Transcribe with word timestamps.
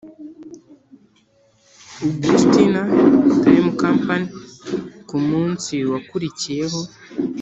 ugustina 2.07 2.81
time 3.41 3.67
company 3.81 4.25
kumunsi 5.07 5.73
wakurikiyeho 5.91 6.79